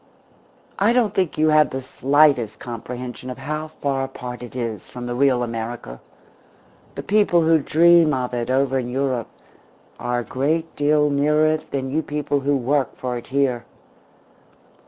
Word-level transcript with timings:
I 0.79 0.93
don't 0.93 1.13
think 1.13 1.37
you 1.37 1.49
have 1.49 1.69
the 1.69 1.83
slightest 1.83 2.57
comprehension 2.57 3.29
of 3.29 3.37
how 3.37 3.67
far 3.67 4.03
apart 4.05 4.41
it 4.41 4.55
is 4.55 4.87
from 4.89 5.05
the 5.05 5.13
real 5.13 5.43
America. 5.43 6.01
The 6.95 7.03
people 7.03 7.43
who 7.43 7.59
dream 7.59 8.11
of 8.11 8.33
it 8.33 8.49
over 8.49 8.79
in 8.79 8.89
Europe 8.89 9.27
are 9.99 10.21
a 10.21 10.23
great 10.23 10.75
deal 10.75 11.11
nearer 11.11 11.45
it 11.45 11.69
than 11.69 11.91
you 11.91 12.01
people 12.01 12.39
who 12.39 12.57
work 12.57 12.97
for 12.97 13.15
it 13.15 13.27
here. 13.27 13.63